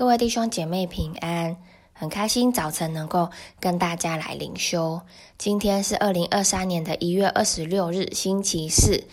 [0.00, 1.58] 各位弟兄姐妹平安，
[1.92, 3.28] 很开心早晨能够
[3.60, 5.02] 跟大家来灵修。
[5.36, 9.04] 今天是二零二三年的一月二十六日，星期四。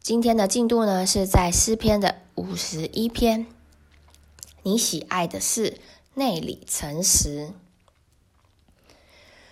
[0.00, 3.46] 今天的进度呢是在诗篇的五十一篇。
[4.62, 5.78] 你喜爱的是
[6.14, 7.50] 内里诚实。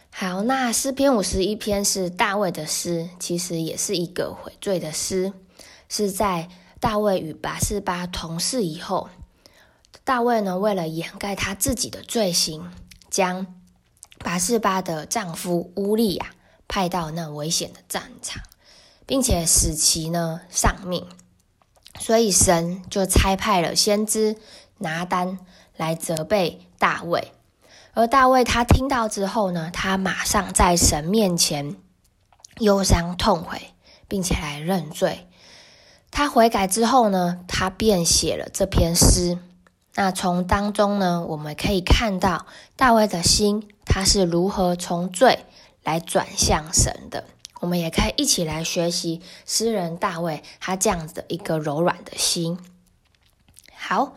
[0.08, 5.34] 好，那诗篇五十一篇是大卫的诗，其实也是一个悔罪的诗，
[5.90, 6.48] 是在
[6.80, 9.10] 大卫与拔示巴同室以后。
[10.04, 12.72] 大卫呢，为了掩盖他自己的罪行，
[13.08, 13.46] 将
[14.18, 16.30] 拔示巴的丈夫乌利亚
[16.66, 18.42] 派到那危险的战场，
[19.06, 21.06] 并且使其呢丧命。
[22.00, 24.36] 所以神就差派了先知
[24.78, 25.38] 拿单
[25.76, 27.32] 来责备大卫。
[27.94, 31.76] 而大卫他听到之后呢，他马上在神面前
[32.58, 33.74] 忧伤痛悔，
[34.08, 35.28] 并且来认罪。
[36.10, 39.38] 他悔改之后呢，他便写了这篇诗。
[39.94, 42.46] 那从当中呢，我们可以看到
[42.76, 45.40] 大卫的心，他是如何从罪
[45.82, 47.24] 来转向神的。
[47.60, 52.58] 我们也可以一起来学习诗人大卫他这样子的一个柔软的心。
[53.76, 54.14] 好，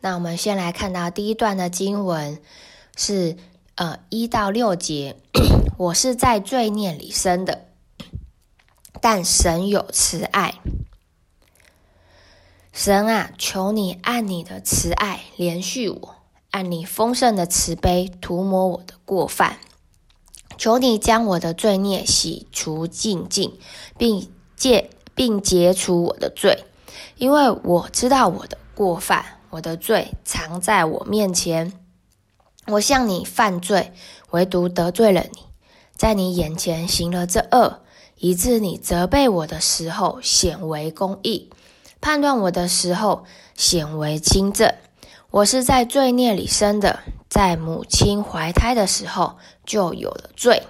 [0.00, 2.40] 那我们先来看到第一段的经文
[2.96, 3.36] 是
[3.76, 5.16] 呃一到六节，
[5.78, 7.66] 我是在罪孽里生的，
[9.00, 10.56] 但神有慈爱。
[12.72, 16.16] 神啊，求你按你的慈爱怜恤我，
[16.50, 19.58] 按你丰盛的慈悲涂抹我的过犯。
[20.56, 23.58] 求你将我的罪孽洗除净尽，
[23.98, 26.64] 并戒并解除我的罪，
[27.16, 31.74] 因为我知道我的过犯，我的罪藏在我面前。
[32.68, 33.92] 我向你犯罪，
[34.30, 35.40] 唯独得罪了你，
[35.94, 37.82] 在你眼前行了这恶，
[38.16, 41.50] 以致你责备我的时候显为公义。
[42.02, 44.74] 判断我的时候显为清正，
[45.30, 50.64] 我是在罪孽里生的，在母亲怀胎的时候就有了罪。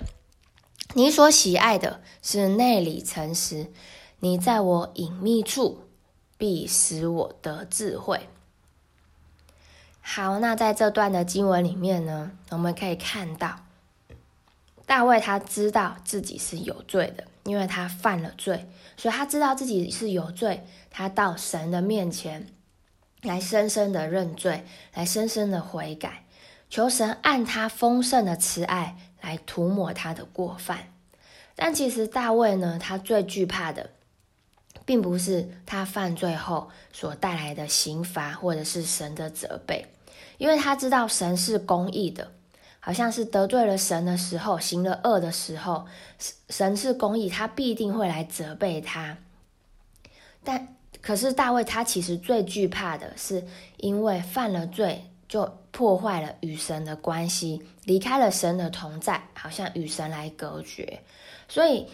[0.93, 3.73] 你所喜爱的是内里诚实，
[4.21, 5.89] 你在我隐秘处
[6.37, 8.29] 必使我得智慧。
[10.03, 13.61] 好，那在这段的经文里面呢，我们可以看到
[14.85, 17.25] 大卫他知道自己是有罪的。
[17.45, 20.65] 因为他犯了罪，所以他知道自己是有罪。
[20.91, 22.47] 他到神的面前
[23.23, 24.65] 来深深的认罪，
[24.95, 26.25] 来深深的悔改，
[26.69, 30.93] 求神按他丰盛的慈爱来涂抹他的过犯。
[31.55, 33.91] 但其实大卫呢，他最惧怕的，
[34.85, 39.87] 并不是他犯罪后所带来的刑罚，或者是神的责备，
[40.39, 42.33] 因为他知道神是公义的。
[42.85, 45.87] 好像是得罪了神的时候，行了恶的时候，
[46.49, 49.17] 神是公义，他必定会来责备他。
[50.43, 61.01] 但可是大卫他其实最惧怕的是，因为犯了罪就破坏了与神的关系，离开了神的同在，好像与神来隔绝。
[61.49, 61.87] 所以，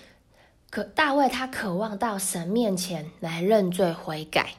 [0.71, 4.55] 可大卫他渴望到神面前来认罪悔改。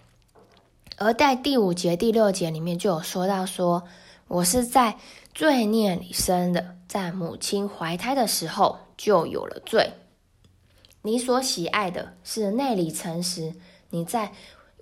[0.98, 3.88] 而在第五节、第六节里面就有说到说，
[4.30, 4.96] 我是在
[5.34, 9.92] 罪孽里生的，在母亲怀胎的时候就有了罪。
[11.02, 13.56] 你所喜爱的是内里诚实，
[13.90, 14.32] 你在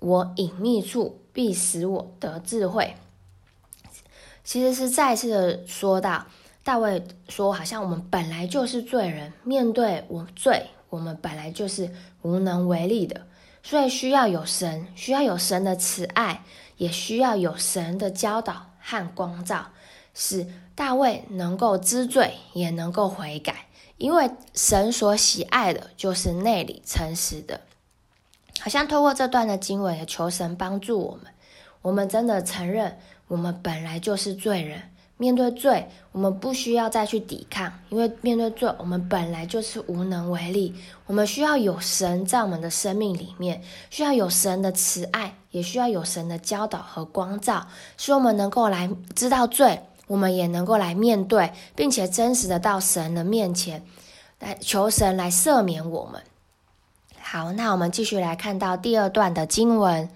[0.00, 2.94] 我隐秘处必使我得智慧。
[4.44, 6.26] 其实是再次的说到，
[6.62, 13.26] 大卫说，好像我们本来就是罪人，面对我罪，我们本来就是无能为力的，
[13.62, 16.44] 所以需要有神，需要有神的慈爱，
[16.76, 18.67] 也需要有神的教导。
[18.88, 19.66] 和光照，
[20.14, 23.66] 使大卫能够知罪，也能够悔改，
[23.98, 27.60] 因为神所喜爱的就是内里诚实的。
[28.58, 31.26] 好像透过这段的经文，也求神帮助我们。
[31.82, 34.90] 我们真的承认，我们本来就是罪人。
[35.18, 40.72] 面对罪，我们不需要再去抵抗，因为面对罪，我们本来就是无能为力。
[41.06, 53.84] 我们需要有神在我们的生命里面，需要有神的慈爱，也需要有神的教导和光照，使我们能够来知道罪，我们也能够来面对，并且真实的到神的面前
[54.38, 56.22] 来求神来赦免我们。
[57.20, 60.08] 好，那我们继续来看到第二段的经文，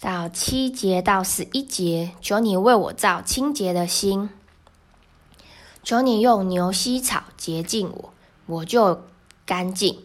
[0.00, 4.30] 到七节到十一节，求你为我造清洁的心。
[5.84, 8.14] 求你用牛膝草洁净我，
[8.46, 9.02] 我就
[9.44, 9.96] 干净；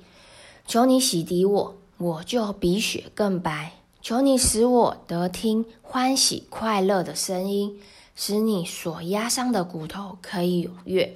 [0.67, 3.71] 求你洗涤我，我就比雪更白；
[4.01, 7.79] 求你使我得听欢喜快乐的声音，
[8.13, 11.15] 使你所压伤的骨头可以踊跃。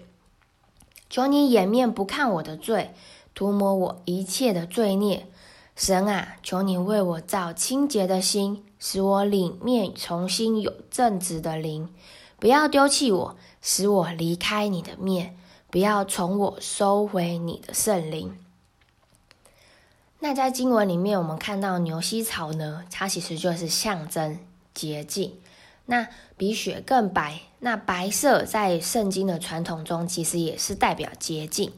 [1.09, 2.94] 求你掩面不看我的罪，
[3.36, 5.27] 涂抹我一切的罪孽，
[5.75, 11.89] 神啊，求你为我造清洁的心，使我里面重新有正直的灵。
[12.44, 15.28] 不要丢弃我，使我离开你的面；
[15.72, 18.38] 不要从我收回你的圣灵。
[20.19, 24.38] 那在经文里面，我们看到牛膝草呢，它其实就是象征
[24.74, 25.40] 洁净。
[25.86, 31.72] 那比雪更白，那白色在圣经的传统中，其实也是代表洁净。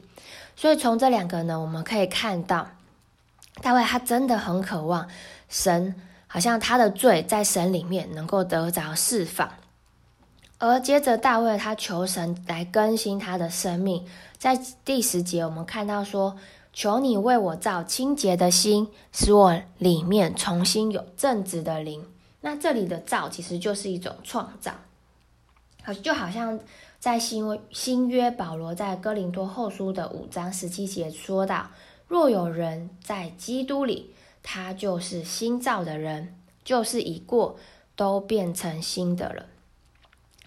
[0.56, 2.70] 所以从这两个呢，我们可以看到，
[3.62, 5.06] 大卫他真的很渴望
[5.48, 5.94] 神，
[6.26, 9.48] 好像他的罪在神里面能够得着释放。
[10.58, 14.06] 而接着大卫他求神来更新他的生命，
[14.38, 16.36] 在第十节我们看到说。
[16.78, 22.04] 求你为我造清洁的心，使我里面重新有正直的灵。
[22.42, 24.72] 那这里的造其实就是一种创造，
[25.82, 26.60] 好就好像
[26.98, 31.70] 在新新约保罗在哥林多后书的五章十七节说到：
[32.08, 34.12] 若有人在基督里，
[34.42, 37.56] 他就是新造的人，就是已过，
[37.96, 39.46] 都变成新的了。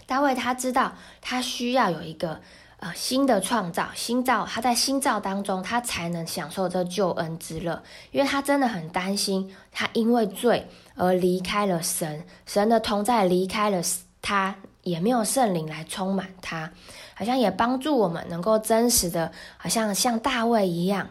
[0.10, 2.42] 大卫他知道，他需要有一个。
[2.82, 10.66] 呃，新的创造，新造，他在新造当中，他才能享受这救恩之乐，因为他真的很担心，他因为罪
[10.96, 13.82] 而离开了神，神的同在离开了
[14.22, 16.72] 他，也没有圣灵来充满他，
[17.16, 21.10] 好像也帮助我们能够真实的，好像像大卫一样，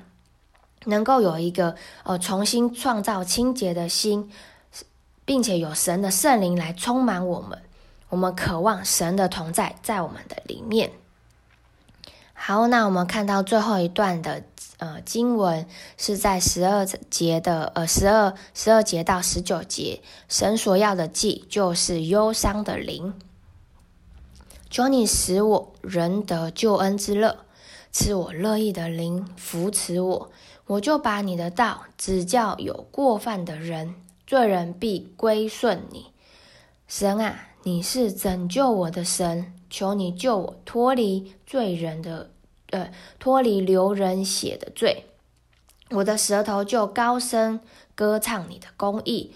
[0.87, 4.31] 能够有一个呃重新创造清洁的心，
[5.27, 7.59] 并且有神的圣灵来充满我们，
[8.09, 10.93] 我们渴望神的同在在我们的里面。
[12.33, 14.45] 好，那我们看到最后一段的
[14.79, 15.67] 呃经文
[15.97, 23.13] 是在十二节的呃十二十二节到十九节，神所要的祭就是忧伤的灵。
[24.71, 27.39] 求你使我仍得救恩之乐，
[27.91, 30.31] 赐我乐意的灵扶持我，
[30.67, 33.95] 我就把你的道指教有过犯的人，
[34.27, 36.13] 罪人必归顺你。
[36.87, 39.53] 神啊，你是拯救我的神。
[39.69, 42.31] 求你救我脱离罪人的，
[42.71, 45.05] 呃，脱离流人血的罪。
[45.91, 47.61] 我的舌头就高声
[47.95, 49.35] 歌唱你的公义。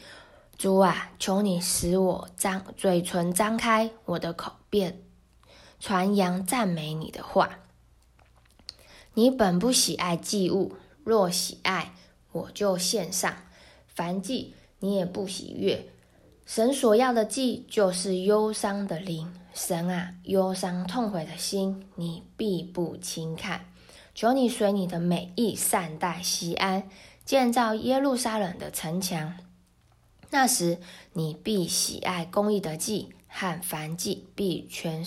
[0.56, 5.02] 主啊，求你使我张嘴唇张开，我的口便
[5.78, 7.58] 传扬赞美你的话。
[9.12, 11.92] 你本不喜爱祭物，若喜爱，
[12.32, 13.30] 我就献上。
[13.86, 15.91] 凡祭你也不喜悦。
[16.54, 19.32] 神所要的祭就是忧伤的灵。
[19.54, 23.64] 神啊，忧伤痛悔的心，你必不轻看。
[24.14, 26.90] 求你随你的美意善待西安，
[27.24, 29.34] 建造耶路撒冷的城墙。
[30.28, 30.78] 那时，
[31.14, 35.02] 你必喜爱公义的祭和燔祭，必全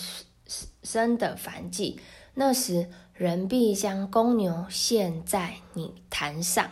[0.81, 2.00] 身的燔祭。
[2.33, 6.68] 那时，人必将公牛献在你坛上。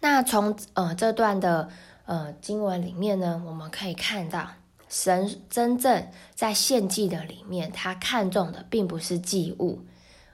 [0.00, 1.70] 那从呃这段的
[2.08, 4.48] 呃经文里面呢，我们可以看到。
[4.90, 9.80] 神真正在献祭的里面，他看重的并不是祭物，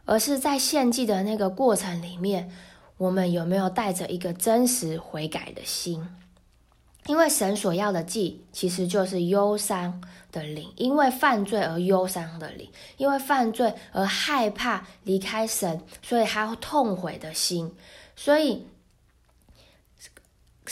[0.05, 2.49] 而是在献祭的那个过程里面，
[2.97, 6.09] 我们有没有带着一个真实悔改的心？
[7.07, 10.01] 因为神所要的祭，其实就是忧伤
[10.31, 17.75] 的灵，因为犯罪而忧伤的灵，因为犯罪而害怕离开神，所以他痛悔的心，
[18.15, 18.65] 所以。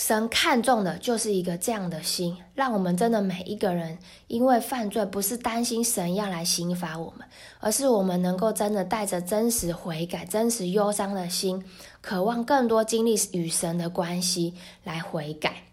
[0.05, 3.97] 神看重的就是一个这样的心，让我们真的每一个人，
[4.27, 7.25] 因为犯罪不是担心神要来刑罚我们，
[7.61, 11.63] 而是我们能够真的带着真实悔改、真实忧伤的心，
[12.01, 15.63] 渴望更多经历与神的关系来悔改。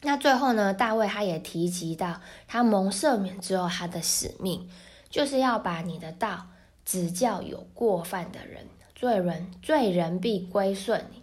[0.00, 4.70] 那最后呢，大卫他也提及到，他蒙赦免之后，他的使命
[5.10, 6.46] 就是要把你的道
[6.86, 11.19] 指教有过犯的人，罪人，罪人必归顺你。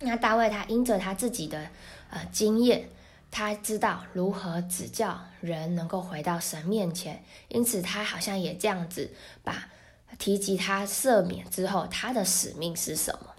[0.00, 1.68] 那大卫他因着他自己的
[2.08, 2.88] 呃经验，
[3.30, 9.10] 他知道如何指教人能够回到神面前，因此他好像也这样子
[9.44, 9.68] 把
[10.18, 13.34] 提及他赦免之后，他的使命是什么？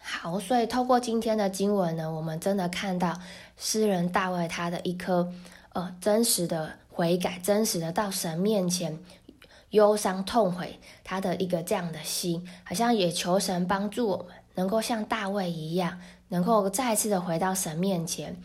[0.00, 3.20] 好，所以透过今天的经文呢，我们真的看到
[3.56, 5.32] 诗人大卫他的一颗
[5.72, 8.98] 呃真实的悔改，真实的到神面前
[9.70, 14.34] 忧伤痛悔他的一个这样的心，好像也求神帮助我们。
[14.54, 18.42] 能够像大卫一样，能够再次的回到神面前，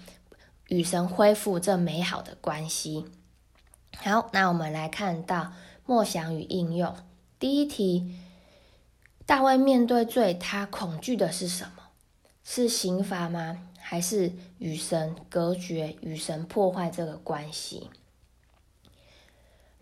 [0.68, 3.06] 与神恢复这美好的关系。
[3.98, 5.54] 好，那我们来看到
[5.86, 6.96] 默想与应用。
[7.40, 8.16] 第一题，
[9.26, 11.84] 大卫面对罪，他恐惧的是什么？
[12.44, 13.58] 是刑罚吗？
[13.80, 17.90] 还是与神隔绝、与神破坏这个关系？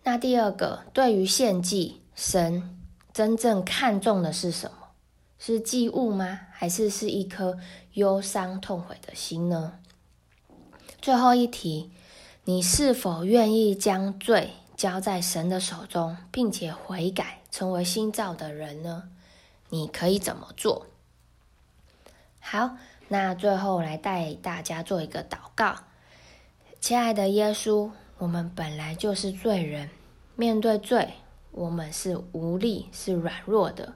[0.02, 2.78] 那第二个，对于献祭，神
[3.12, 4.83] 真正看重的是什么？
[5.46, 6.40] 是祭物吗？
[6.52, 7.58] 还是是一颗
[7.92, 9.78] 忧伤痛悔的心呢？
[11.02, 11.90] 最后一题，
[12.44, 19.10] 你是否愿意将罪交在神的手中，并且悔改，成为新造的人呢？
[19.68, 20.86] 你可以怎么做？
[22.40, 25.76] 好，那最后来带大家做一个祷告。
[26.80, 29.90] 亲爱的耶稣，我们本来就是罪人，
[30.36, 31.12] 面对罪，
[31.50, 33.92] 我们是无力、是软弱的。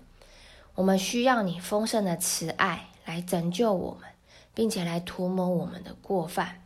[0.78, 4.08] 我们需要你丰盛的慈爱来拯救我们，
[4.54, 6.62] 并且来涂抹我们的过犯。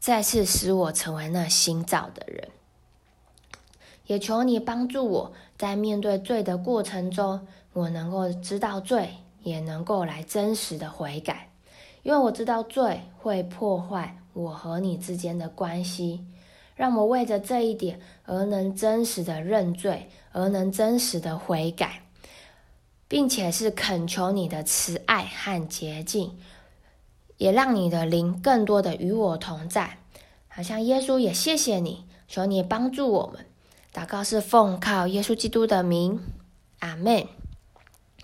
[0.00, 2.48] 再次使我成为那新造的人，
[4.06, 9.10] 也求你帮助我在面对罪的过程中，我能够知道罪，
[9.44, 11.48] 也能够来真实的悔改，
[12.02, 16.26] 因为我知道罪会破坏我和你之间的关系，
[16.74, 22.01] 让我为着这一点而能真实的认罪，而能真实的悔改，
[23.12, 26.38] 并且是恳求你的慈爱和洁净。
[27.36, 29.98] 也让你的灵更多的与我同在，
[30.48, 33.44] 好像耶稣也谢谢你，求你帮助我们。
[33.92, 36.22] 祷告是奉靠耶稣基督的名，
[36.78, 37.26] 阿门。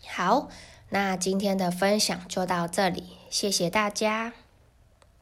[0.07, 0.49] 好，
[0.88, 4.33] 那今天的分享就到这里，谢谢大家。